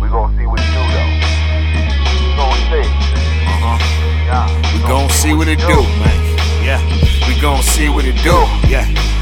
We 0.00 0.08
gon' 0.08 0.36
see 0.36 0.46
what 0.46 0.60
it 0.60 0.66
do 0.72 0.82
though. 0.92 1.12
We 2.22 2.32
gonna 2.36 2.56
see. 2.70 2.88
Uh-huh. 3.46 3.76
Yeah. 4.26 4.48
We, 4.72 5.08
see 5.10 5.34
what 5.34 5.48
it 5.48 5.58
do, 5.58 5.82
man. 6.00 6.18
Yeah. 6.64 6.80
We 7.28 7.40
gonna 7.40 7.62
see 7.62 7.88
what 7.88 8.04
it 8.04 8.16
do. 8.22 8.46
Yeah. 8.68 9.15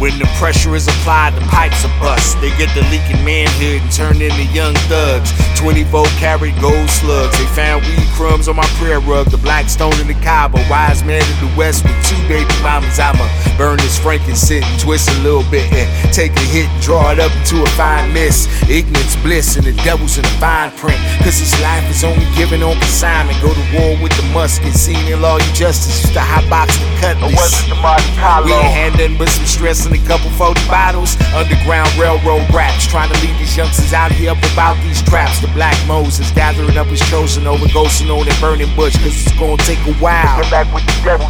When 0.00 0.18
the 0.18 0.24
pressure 0.40 0.74
is 0.74 0.88
applied, 0.88 1.36
the 1.36 1.44
pipes 1.52 1.84
are 1.84 1.92
bust. 2.00 2.40
They 2.40 2.48
get 2.56 2.72
the 2.74 2.80
leaking 2.88 3.22
manhood 3.22 3.84
and 3.84 3.92
turn 3.92 4.16
into 4.16 4.44
young 4.48 4.72
thugs. 4.88 5.28
24 5.60 6.06
karat 6.16 6.56
gold 6.58 6.88
slugs. 6.88 7.36
They 7.36 7.44
found 7.52 7.84
weed 7.84 8.08
crumbs 8.16 8.48
on 8.48 8.56
my 8.56 8.64
prayer 8.80 8.98
rug. 9.00 9.30
The 9.30 9.36
black 9.36 9.68
stone 9.68 9.92
in 10.00 10.06
the 10.06 10.16
Kaaba. 10.24 10.56
Wise 10.70 11.04
man 11.04 11.20
in 11.20 11.38
the 11.44 11.52
west 11.54 11.84
with 11.84 12.00
two 12.08 12.16
baby 12.32 12.48
mamas. 12.64 12.98
I'ma 12.98 13.28
burn 13.60 13.76
this 13.76 13.98
frankincense 14.00 14.64
and 14.64 14.80
twist 14.80 15.10
a 15.10 15.20
little 15.20 15.44
bit 15.52 15.68
and 15.68 15.84
take 16.14 16.32
a 16.32 16.46
hit 16.48 16.64
and 16.64 16.80
draw 16.80 17.12
it 17.12 17.20
up 17.20 17.28
into 17.36 17.60
a 17.62 17.68
fine 17.76 18.10
mist. 18.14 18.48
Ignorance, 18.72 19.20
bliss, 19.20 19.60
and 19.60 19.66
the 19.66 19.76
devil's 19.84 20.16
in 20.16 20.24
the 20.24 20.32
fine 20.40 20.72
print. 20.80 20.96
Cause 21.20 21.36
this 21.44 21.52
life 21.60 21.84
is 21.92 22.04
only 22.04 22.24
given 22.40 22.62
on 22.62 22.72
consignment. 22.80 23.36
Go 23.44 23.52
to 23.52 23.64
war 23.76 24.00
with 24.00 24.16
the 24.16 24.24
musket. 24.32 24.72
Seen 24.72 25.12
in 25.12 25.20
law, 25.20 25.36
you 25.36 25.52
justice. 25.52 26.08
Used 26.08 26.16
to 26.16 26.24
hot 26.24 26.48
box 26.48 26.72
the 26.80 26.88
cutlass. 27.04 27.36
wasn't 27.36 27.68
the 27.68 27.76
Monte 27.84 28.08
Carlo. 28.16 28.46
We 28.48 28.56
ain't 28.56 28.72
had 28.72 28.92
nothing 28.96 29.18
but 29.18 29.28
some 29.28 29.44
stress 29.44 29.89
and 29.92 30.02
a 30.02 30.06
couple 30.06 30.30
40 30.30 30.66
bottles. 30.68 31.16
Underground 31.34 31.90
railroad 31.96 32.46
raps. 32.54 32.86
Trying 32.86 33.12
to 33.12 33.18
lead 33.20 33.36
these 33.38 33.56
youngsters 33.56 33.92
out 33.92 34.12
here 34.12 34.30
up 34.30 34.38
about 34.52 34.80
these 34.82 35.02
traps. 35.02 35.40
The 35.40 35.48
black 35.48 35.76
Moses 35.86 36.30
gathering 36.32 36.76
up 36.76 36.86
his 36.86 37.00
chosen 37.10 37.46
over 37.46 37.66
ghosting 37.66 38.10
on 38.10 38.26
that 38.26 38.38
burning 38.40 38.74
bush. 38.76 38.96
Cause 39.02 39.14
it's 39.14 39.32
gonna 39.38 39.56
take 39.58 39.78
a 39.86 39.94
while. 39.94 40.40
Get 40.42 40.50
back 40.50 40.74
with 40.74 40.86
the 40.86 40.96
devil 41.04 41.26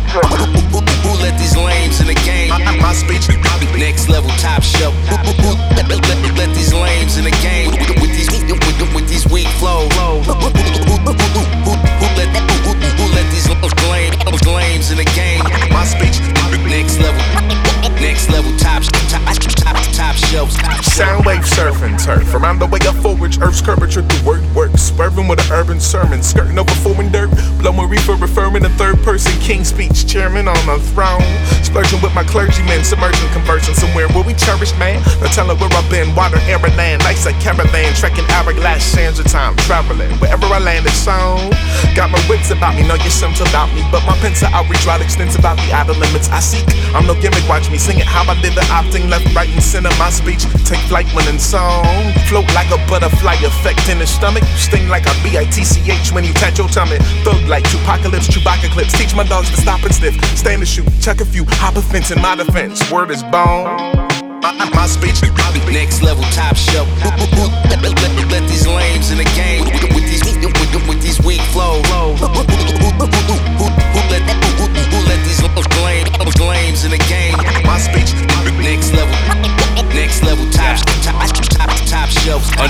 Soundwave 20.83 21.45
surfing 21.45 22.03
turf 22.03 22.35
around 22.35 22.59
the 22.59 22.67
way 22.67 22.81
of 22.89 22.97
forage, 23.03 23.39
Earth's 23.41 23.61
curvature 23.61 24.03
through 24.03 24.27
word 24.27 24.55
work. 24.55 24.77
Swerving 24.77 25.29
with 25.29 25.41
an 25.41 25.53
urban 25.53 25.81
sermon, 25.81 26.23
skirting 26.23 26.59
over 26.59 26.75
foreign 26.81 27.13
dirt. 27.13 27.31
Blowing 27.59 27.89
reefer, 27.89 28.15
referring 28.15 28.63
to 28.63 28.69
third 28.71 28.97
person, 29.03 29.33
king 29.41 29.65
speech, 29.65 30.07
chairman 30.07 30.49
on 30.49 30.57
a 30.69 30.79
throne. 30.93 31.21
Splurging 31.63 32.01
with 32.01 32.15
my 32.15 32.25
clergymen, 32.25 32.85
submerging, 32.85 33.29
conversing 33.31 33.75
somewhere 33.75 34.09
where 34.09 34.25
we 34.25 34.35
cherish 34.35 34.77
man. 34.79 35.03
No 35.21 35.27
telling 35.29 35.59
where 35.59 35.71
I've 35.73 35.91
been, 35.91 36.15
water, 36.15 36.39
air, 36.49 36.65
and 36.65 36.77
land. 36.77 37.03
Life's 37.03 37.27
a 37.27 37.33
caravan, 37.45 37.95
trekking 37.95 38.25
hourglass 38.31 38.85
sands 38.85 39.19
of 39.19 39.27
time, 39.27 39.57
traveling. 39.69 40.11
Wherever 40.19 40.47
I 40.47 40.59
land, 40.59 40.87
it's 40.87 41.07
on. 41.07 41.53
Got 42.01 42.17
my 42.17 42.29
wits 42.33 42.49
about 42.49 42.77
me, 42.77 42.89
know 42.89 42.95
your 42.95 43.13
sims 43.13 43.43
about 43.43 43.69
me. 43.75 43.85
But 43.93 44.01
my 44.07 44.17
pencil 44.25 44.49
outreach 44.57 44.87
route 44.87 45.03
extends 45.03 45.37
about 45.37 45.59
the 45.59 45.69
outer 45.69 45.93
limits 45.93 46.31
I 46.31 46.41
seek. 46.41 46.65
I'm 46.97 47.05
no 47.05 47.13
gimmick, 47.13 47.47
watch 47.47 47.71
me 47.71 47.77
sing 47.77 47.99
it 47.99 48.07
how 48.07 48.25
I 48.25 48.41
did 48.41 48.55
the 48.55 48.65
opting 48.73 49.11
left, 49.11 49.29
right, 49.37 49.51
and 49.51 49.63
center. 49.63 49.91
My 49.99 50.09
speech 50.09 50.49
take 50.65 50.81
flight 50.89 51.05
when 51.13 51.29
in 51.29 51.39
song. 51.39 51.85
Float 52.25 52.49
like 52.57 52.73
a 52.73 52.81
butterfly, 52.89 53.37
effect 53.45 53.87
in 53.91 53.99
the 53.99 54.07
stomach. 54.07 54.45
Sting 54.57 54.89
like 54.89 55.05
a 55.05 55.13
B-I-T-C-H 55.23 56.13
when 56.13 56.25
you 56.25 56.33
touch 56.33 56.57
your 56.57 56.69
tummy. 56.69 56.97
Thug 57.21 57.47
like 57.53 57.65
Tupacalypse, 57.65 58.33
Chewbacca 58.33 58.73
clips. 58.73 58.97
Teach 58.97 59.15
my 59.15 59.25
dogs 59.25 59.51
to 59.51 59.61
stop 59.61 59.85
and 59.85 59.95
sniff. 59.95 60.17
Stand 60.39 60.63
and 60.63 60.69
shoot, 60.69 60.89
chuck 61.03 61.21
a 61.21 61.27
few, 61.27 61.45
hop 61.61 61.77
a 61.77 61.83
fence 61.83 62.11
in 62.11 62.23
my 62.23 62.35
defense. 62.35 62.81
Word 62.91 63.11
is 63.11 63.23
bone. 63.25 63.77
My, 64.41 64.57
my 64.73 64.87
speech, 64.87 65.21
next 65.71 66.03
level 66.03 66.25
top 66.35 66.57
shelf. 66.57 66.89
Let 68.31 68.47
these 68.49 68.67
lames 68.67 69.10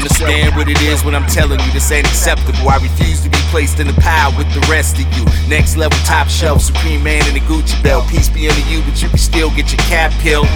Understand 0.01 0.57
what 0.57 0.67
it 0.67 0.81
is 0.81 1.05
when 1.05 1.15
I'm 1.15 1.27
telling 1.29 1.61
you 1.61 1.71
this 1.73 1.93
ain't 1.93 2.07
acceptable. 2.07 2.71
I 2.71 2.81
refuse 2.81 3.21
to 3.21 3.29
be 3.29 3.37
placed 3.53 3.81
in 3.81 3.87
the 3.87 3.93
pile 4.01 4.33
with 4.33 4.49
the 4.57 4.65
rest 4.65 4.97
of 4.97 5.05
you. 5.13 5.29
Next 5.47 5.77
level 5.77 5.99
top 6.09 6.27
shelf, 6.29 6.63
supreme 6.63 7.03
man 7.03 7.29
in 7.29 7.35
the 7.35 7.41
Gucci 7.41 7.77
belt. 7.85 8.09
Peace 8.09 8.31
be 8.31 8.49
unto 8.49 8.63
you, 8.71 8.81
but 8.81 8.97
you 9.03 9.11
can 9.11 9.19
still 9.19 9.51
get 9.51 9.71
your 9.71 9.83
cap 9.93 10.11
peeled. 10.25 10.49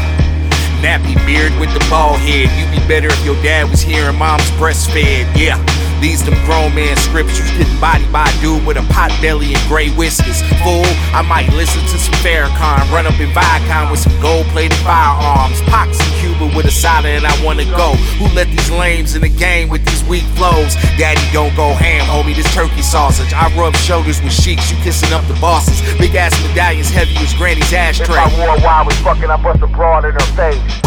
Nappy 0.80 1.14
beard 1.26 1.52
with 1.60 1.68
the 1.76 1.84
bald 1.90 2.20
head. 2.24 2.48
You'd 2.56 2.72
be 2.72 2.80
better 2.88 3.08
if 3.08 3.24
your 3.24 3.36
dad 3.42 3.68
was 3.68 3.82
here 3.82 4.08
and 4.08 4.16
mom's 4.16 4.48
breastfed. 4.56 5.28
Yeah, 5.36 5.60
these 6.04 6.22
them 6.22 6.36
grown 6.44 6.68
man 6.74 6.94
scriptures 6.98 7.48
getting 7.56 7.80
bodied 7.80 8.12
by 8.12 8.28
a 8.28 8.40
dude 8.44 8.60
with 8.66 8.76
a 8.76 8.84
pot 8.92 9.08
belly 9.24 9.54
and 9.56 9.64
gray 9.68 9.88
whiskers. 9.96 10.44
Fool, 10.60 10.84
I 11.16 11.24
might 11.24 11.48
listen 11.56 11.80
to 11.80 11.96
some 11.96 12.12
Farrakhan, 12.20 12.92
run 12.92 13.06
up 13.06 13.18
in 13.18 13.32
Viacom 13.32 13.90
with 13.90 14.00
some 14.00 14.12
gold 14.20 14.44
plated 14.52 14.76
firearms. 14.84 15.62
Pox 15.72 15.96
in 15.96 16.12
Cuba 16.20 16.54
with 16.54 16.66
a 16.66 16.70
soda 16.70 17.08
and 17.08 17.24
I 17.24 17.32
wanna 17.42 17.64
go. 17.64 17.96
Who 18.20 18.28
let 18.36 18.48
these 18.48 18.70
lames 18.70 19.14
in 19.14 19.22
the 19.22 19.32
game 19.32 19.70
with 19.70 19.82
these 19.86 20.04
weak 20.04 20.24
flows? 20.36 20.76
Daddy 21.00 21.24
don't 21.32 21.56
go 21.56 21.72
ham, 21.72 22.04
homie, 22.04 22.36
this 22.36 22.52
turkey 22.52 22.82
sausage. 22.82 23.32
I 23.32 23.48
rub 23.56 23.74
shoulders 23.74 24.20
with 24.20 24.34
sheiks, 24.34 24.70
you 24.70 24.76
kissing 24.84 25.14
up 25.14 25.24
the 25.26 25.38
bosses. 25.40 25.80
Big 25.96 26.14
ass 26.16 26.36
medallions 26.46 26.90
heavy 26.90 27.16
as 27.16 27.32
granny's 27.32 27.72
If 27.72 27.80
ashtray. 27.80 28.20
I 28.20 28.28
wore 28.36 28.54
a 28.54 28.60
wide 28.60 28.84
was 28.84 28.98
fucking, 29.00 29.30
I 29.30 29.42
bust 29.42 29.62
a 29.62 29.66
broad 29.68 30.04
in 30.04 30.12
her 30.12 30.28
face. 30.36 30.83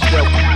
yourself. 0.00 0.47